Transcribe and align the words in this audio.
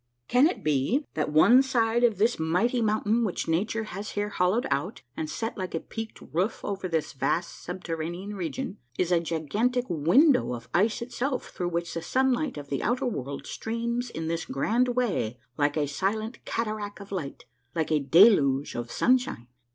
Can 0.27 0.47
it 0.47 0.63
be 0.63 1.05
that 1.13 1.31
one 1.31 1.61
side 1.61 2.03
of 2.03 2.17
this 2.17 2.39
mighty 2.39 2.81
mountain 2.81 3.23
which 3.23 3.47
nature 3.47 3.83
has 3.83 4.13
here 4.13 4.29
hollowed 4.29 4.65
out 4.71 5.03
and 5.15 5.29
set 5.29 5.59
like 5.59 5.75
a 5.75 5.79
peaked 5.79 6.19
roof 6.33 6.65
over 6.65 6.87
this 6.87 7.13
vast 7.13 7.61
subterranean 7.61 8.33
region, 8.33 8.79
is 8.97 9.11
a 9.11 9.19
gigantic 9.19 9.85
window 9.87 10.55
of 10.55 10.69
ice 10.73 11.03
itself 11.03 11.51
through 11.51 11.69
which 11.69 11.93
the 11.93 12.01
sunlight 12.01 12.57
of 12.57 12.69
the 12.69 12.81
outer 12.81 13.05
world 13.05 13.45
streams 13.45 14.09
in 14.09 14.27
this 14.27 14.45
grand 14.45 14.87
way 14.87 15.37
like 15.55 15.77
a 15.77 15.87
silent 15.87 16.43
cataract 16.45 16.99
of 16.99 17.11
light, 17.11 17.45
like 17.75 17.91
a 17.91 17.99
deluge 17.99 18.73
of 18.73 18.89
sunshine? 18.91 19.49